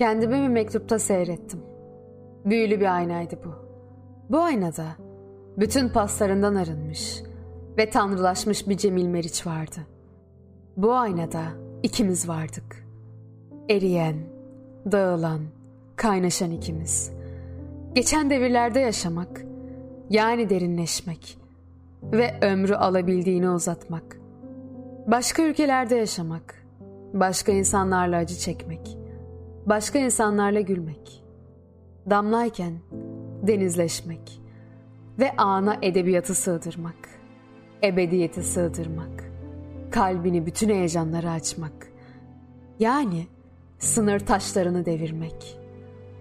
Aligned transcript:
Kendimi 0.00 0.42
bir 0.42 0.48
mektupta 0.48 0.98
seyrettim. 0.98 1.60
Büyülü 2.44 2.80
bir 2.80 2.96
aynaydı 2.96 3.38
bu. 3.44 3.54
Bu 4.30 4.40
aynada 4.40 4.86
bütün 5.56 5.88
paslarından 5.88 6.54
arınmış 6.54 7.22
ve 7.78 7.90
tanrılaşmış 7.90 8.68
bir 8.68 8.76
Cemil 8.76 9.06
Meriç 9.06 9.46
vardı. 9.46 9.80
Bu 10.76 10.94
aynada 10.94 11.42
ikimiz 11.82 12.28
vardık. 12.28 12.86
Eriyen, 13.70 14.16
dağılan, 14.92 15.40
kaynaşan 15.96 16.50
ikimiz. 16.50 17.12
Geçen 17.94 18.30
devirlerde 18.30 18.80
yaşamak, 18.80 19.44
yani 20.10 20.50
derinleşmek 20.50 21.38
ve 22.02 22.34
ömrü 22.42 22.74
alabildiğini 22.74 23.50
uzatmak. 23.50 24.20
Başka 25.06 25.42
ülkelerde 25.42 25.94
yaşamak, 25.94 26.66
başka 27.12 27.52
insanlarla 27.52 28.16
acı 28.16 28.34
çekmek, 28.36 28.99
başka 29.66 29.98
insanlarla 29.98 30.60
gülmek. 30.60 31.24
Damlayken 32.10 32.72
denizleşmek 33.42 34.40
ve 35.18 35.36
ana 35.36 35.76
edebiyatı 35.82 36.34
sığdırmak, 36.34 37.08
ebediyeti 37.84 38.42
sığdırmak, 38.42 39.30
kalbini 39.90 40.46
bütün 40.46 40.68
heyecanlara 40.68 41.30
açmak. 41.32 41.72
Yani 42.78 43.26
sınır 43.78 44.20
taşlarını 44.20 44.86
devirmek, 44.86 45.58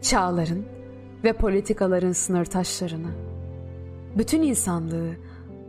çağların 0.01 0.65
ve 1.23 1.34
politikaların 1.34 2.12
sınır 2.12 2.45
taşlarını, 2.45 3.12
bütün 4.17 4.41
insanlığı 4.41 5.12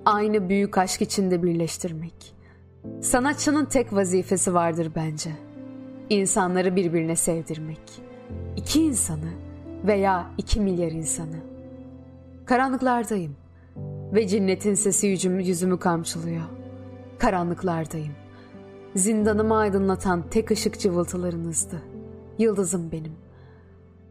aynı 0.05 0.49
büyük 0.49 0.79
aşk 0.79 1.03
içinde 1.03 1.43
birleştirmek. 1.43 2.35
Sanatçının 3.01 3.65
tek 3.65 3.93
vazifesi 3.93 4.55
vardır 4.55 4.93
bence. 4.97 5.31
İnsanları 6.11 6.77
birbirine 6.77 7.17
sevdirmek. 7.17 7.81
İki 8.57 8.83
insanı 8.83 9.31
veya 9.87 10.31
iki 10.39 10.61
milyar 10.61 10.93
insanı. 10.93 11.37
Karanlıklardayım 12.45 13.37
ve 14.15 14.29
cinnetin 14.29 14.75
sesi 14.75 15.07
yüzümü, 15.07 15.43
yüzümü 15.43 15.79
kamçılıyor. 15.79 16.43
Karanlıklardayım. 17.19 18.13
Zindanımı 18.97 19.57
aydınlatan 19.57 20.25
tek 20.31 20.51
ışık 20.51 20.81
cıvıltılarınızdı. 20.81 21.83
Yıldızım 22.39 22.93
benim. 22.93 23.13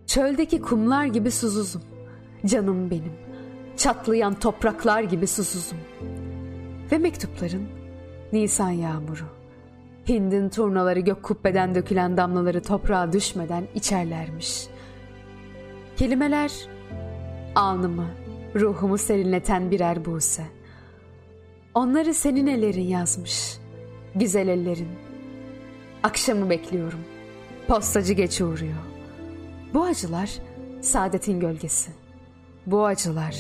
Çöldeki 0.07 0.61
kumlar 0.61 1.05
gibi 1.05 1.31
susuzum. 1.31 1.81
Canım 2.45 2.91
benim. 2.91 3.13
Çatlayan 3.77 4.33
topraklar 4.33 5.03
gibi 5.03 5.27
susuzum. 5.27 5.77
Ve 6.91 6.97
mektupların 6.97 7.67
Nisan 8.33 8.69
yağmuru. 8.69 9.38
Hind'in 10.09 10.49
turnaları 10.49 10.99
gök 10.99 11.23
kubbeden 11.23 11.75
dökülen 11.75 12.17
damlaları 12.17 12.61
toprağa 12.61 13.13
düşmeden 13.13 13.67
içerlermiş. 13.75 14.67
Kelimeler 15.97 16.51
alnımı, 17.55 18.07
ruhumu 18.55 18.97
serinleten 18.97 19.71
birer 19.71 20.05
buse. 20.05 20.43
Onları 21.73 22.13
senin 22.13 22.47
ellerin 22.47 22.87
yazmış. 22.87 23.57
Güzel 24.15 24.47
ellerin. 24.47 24.89
Akşamı 26.03 26.49
bekliyorum. 26.49 26.99
Postacı 27.67 28.13
geç 28.13 28.41
uğruyor. 28.41 28.83
Bu 29.73 29.83
acılar 29.83 30.29
saadetin 30.81 31.39
gölgesi. 31.39 31.91
Bu 32.65 32.85
acılar 32.85 33.35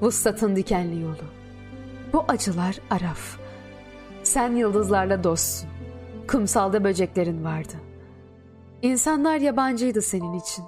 vuslatın 0.00 0.56
dikenli 0.56 1.00
yolu. 1.00 1.24
Bu 2.12 2.24
acılar 2.28 2.78
araf. 2.90 3.38
Sen 4.22 4.56
yıldızlarla 4.56 5.24
dostsun. 5.24 5.72
Kumsalda 6.28 6.84
böceklerin 6.84 7.44
vardı. 7.44 7.72
İnsanlar 8.82 9.36
yabancıydı 9.36 10.02
senin 10.02 10.32
için. 10.32 10.64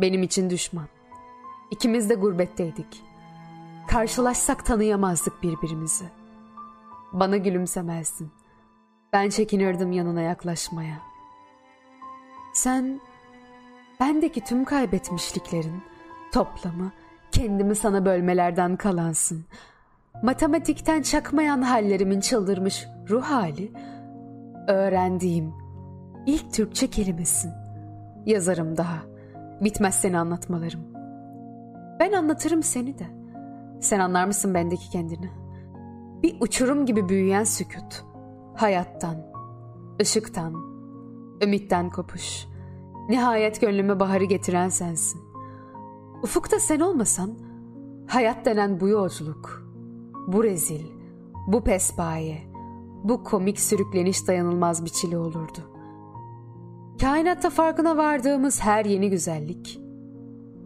Benim 0.00 0.22
için 0.22 0.50
düşman. 0.50 0.88
İkimiz 1.70 2.10
de 2.10 2.14
gurbetteydik. 2.14 3.02
Karşılaşsak 3.88 4.66
tanıyamazdık 4.66 5.42
birbirimizi. 5.42 6.04
Bana 7.12 7.36
gülümsemezdin. 7.36 8.30
Ben 9.12 9.28
çekinirdim 9.28 9.92
yanına 9.92 10.20
yaklaşmaya. 10.20 10.98
Sen 12.54 13.00
bendeki 14.00 14.40
tüm 14.44 14.64
kaybetmişliklerin 14.64 15.82
toplamı 16.32 16.92
kendimi 17.32 17.74
sana 17.74 18.04
bölmelerden 18.04 18.76
kalansın. 18.76 19.44
Matematikten 20.22 21.02
çakmayan 21.02 21.62
hallerimin 21.62 22.20
çıldırmış 22.20 22.86
ruh 23.08 23.22
hali 23.22 23.72
öğrendiğim 24.68 25.54
ilk 26.26 26.52
Türkçe 26.52 26.86
kelimesin. 26.86 27.50
Yazarım 28.26 28.76
daha. 28.76 28.98
Bitmez 29.60 29.94
seni 29.94 30.18
anlatmalarım. 30.18 30.80
Ben 32.00 32.12
anlatırım 32.12 32.62
seni 32.62 32.98
de. 32.98 33.06
Sen 33.80 34.00
anlar 34.00 34.26
mısın 34.26 34.54
bendeki 34.54 34.90
kendini? 34.90 35.30
Bir 36.22 36.36
uçurum 36.40 36.86
gibi 36.86 37.08
büyüyen 37.08 37.44
sükut. 37.44 38.04
Hayattan, 38.54 39.16
ışıktan, 40.02 40.54
ümitten 41.42 41.90
kopuş. 41.90 42.46
Nihayet 43.08 43.60
gönlüme 43.60 44.00
baharı 44.00 44.24
getiren 44.24 44.68
sensin. 44.68 45.20
Ufukta 46.22 46.58
sen 46.58 46.80
olmasan, 46.80 47.30
hayat 48.06 48.44
denen 48.44 48.80
bu 48.80 48.88
yolculuk, 48.88 49.66
bu 50.26 50.44
rezil, 50.44 50.86
bu 51.46 51.64
pespaye, 51.64 52.51
bu 53.04 53.24
komik 53.24 53.60
sürükleniş 53.60 54.28
dayanılmaz 54.28 54.84
bir 54.84 54.90
çile 54.90 55.18
olurdu. 55.18 55.72
Kainatta 57.00 57.50
farkına 57.50 57.96
vardığımız 57.96 58.60
her 58.60 58.84
yeni 58.84 59.10
güzellik, 59.10 59.80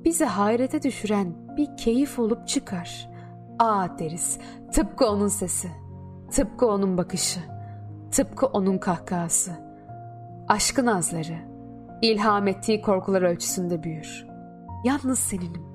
bizi 0.04 0.24
hayrete 0.24 0.82
düşüren 0.82 1.56
bir 1.56 1.76
keyif 1.76 2.18
olup 2.18 2.48
çıkar. 2.48 3.10
Aa 3.58 3.98
deriz, 3.98 4.38
tıpkı 4.72 5.06
onun 5.06 5.28
sesi, 5.28 5.68
tıpkı 6.30 6.66
onun 6.66 6.98
bakışı, 6.98 7.40
tıpkı 8.12 8.46
onun 8.46 8.78
kahkahası. 8.78 9.50
Aşkın 10.48 10.86
azları, 10.86 11.38
ilham 12.02 12.48
ettiği 12.48 12.82
korkular 12.82 13.22
ölçüsünde 13.22 13.82
büyür. 13.82 14.26
Yalnız 14.84 15.18
seninim. 15.18 15.66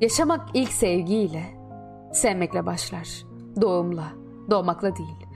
Yaşamak 0.00 0.48
ilk 0.54 0.72
sevgiyle, 0.72 1.42
sevmekle 2.12 2.66
başlar. 2.66 3.08
Doğumla, 3.60 4.12
doğmakla 4.50 4.96
değil. 4.96 5.27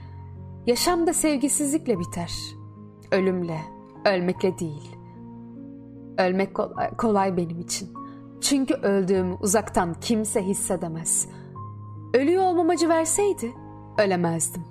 Yaşam 0.67 1.07
da 1.07 1.13
sevgisizlikle 1.13 1.99
biter. 1.99 2.33
Ölümle, 3.11 3.61
ölmekle 4.05 4.59
değil. 4.59 4.95
Ölmek 6.17 6.53
kolay, 6.53 6.89
kolay 6.97 7.37
benim 7.37 7.59
için. 7.59 7.89
Çünkü 8.41 8.73
öldüğümü 8.73 9.33
uzaktan 9.41 9.93
kimse 10.01 10.43
hissedemez. 10.43 11.27
Ölüyor 12.13 12.43
olmam 12.43 12.69
acı 12.69 12.89
verseydi 12.89 13.53
ölemezdim. 13.97 14.63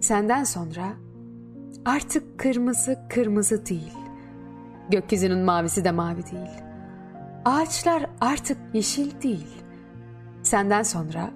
Senden 0.00 0.44
sonra 0.44 0.84
artık 1.84 2.38
kırmızı 2.38 2.98
kırmızı 3.08 3.66
değil. 3.66 3.92
Gökyüzünün 4.90 5.38
mavisi 5.38 5.84
de 5.84 5.90
mavi 5.90 6.26
değil. 6.26 6.62
Ağaçlar 7.44 8.06
artık 8.20 8.58
yeşil 8.74 9.22
değil. 9.22 9.62
Senden 10.42 10.82
sonra 10.82 11.30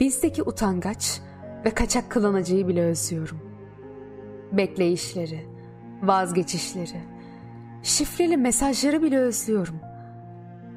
bizdeki 0.00 0.42
utangaç 0.42 1.20
ve 1.64 1.70
kaçak 1.70 2.10
kılanacıyı 2.10 2.68
bile 2.68 2.82
özlüyorum. 2.82 3.38
Bekleyişleri, 4.52 5.46
vazgeçişleri, 6.02 7.00
şifreli 7.82 8.36
mesajları 8.36 9.02
bile 9.02 9.18
özlüyorum. 9.18 9.80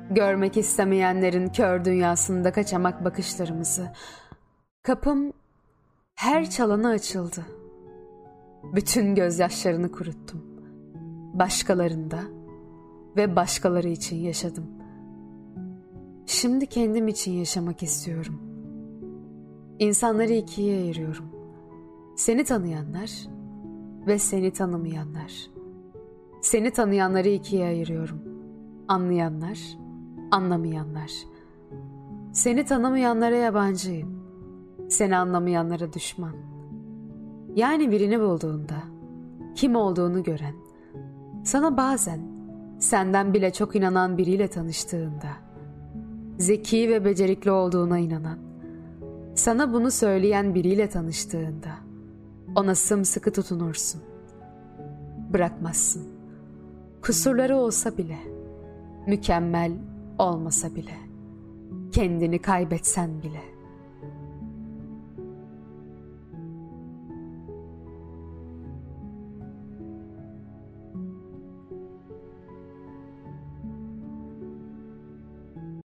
Görmek 0.09 0.57
istemeyenlerin 0.57 1.47
kör 1.47 1.85
dünyasında 1.85 2.51
kaçamak 2.51 3.05
bakışlarımızı. 3.05 3.91
Kapım 4.83 5.33
her 6.15 6.49
çalana 6.49 6.89
açıldı. 6.89 7.45
Bütün 8.63 9.15
gözyaşlarını 9.15 9.91
kuruttum. 9.91 10.43
Başkalarında 11.33 12.19
ve 13.17 13.35
başkaları 13.35 13.87
için 13.87 14.15
yaşadım. 14.15 14.65
Şimdi 16.25 16.65
kendim 16.65 17.07
için 17.07 17.31
yaşamak 17.31 17.83
istiyorum. 17.83 18.52
İnsanları 19.79 20.33
ikiye 20.33 20.77
ayırıyorum. 20.77 21.25
Seni 22.15 22.43
tanıyanlar 22.43 23.11
ve 24.07 24.19
seni 24.19 24.51
tanımayanlar. 24.51 25.49
Seni 26.41 26.71
tanıyanları 26.71 27.29
ikiye 27.29 27.65
ayırıyorum. 27.65 28.21
Anlayanlar, 28.87 29.59
anlamayanlar. 30.31 31.11
Seni 32.31 32.65
tanımayanlara 32.65 33.35
yabancıyım. 33.35 34.23
Seni 34.89 35.17
anlamayanlara 35.17 35.93
düşman. 35.93 36.35
Yani 37.55 37.91
birini 37.91 38.19
bulduğunda, 38.19 38.75
kim 39.55 39.75
olduğunu 39.75 40.23
gören, 40.23 40.55
sana 41.43 41.77
bazen 41.77 42.19
senden 42.79 43.33
bile 43.33 43.53
çok 43.53 43.75
inanan 43.75 44.17
biriyle 44.17 44.47
tanıştığında, 44.47 45.29
zeki 46.37 46.89
ve 46.89 47.05
becerikli 47.05 47.51
olduğuna 47.51 47.99
inanan, 47.99 48.37
sana 49.35 49.73
bunu 49.73 49.91
söyleyen 49.91 50.55
biriyle 50.55 50.89
tanıştığında, 50.89 51.71
ona 52.55 52.75
sımsıkı 52.75 53.33
tutunursun. 53.33 54.01
Bırakmazsın. 55.33 56.03
Kusurları 57.01 57.57
olsa 57.57 57.97
bile, 57.97 58.17
mükemmel 59.07 59.71
olmasa 60.19 60.75
bile, 60.75 60.97
kendini 61.91 62.39
kaybetsen 62.39 63.21
bile.'' 63.21 63.62